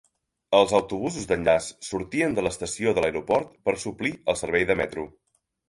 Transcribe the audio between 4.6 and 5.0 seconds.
de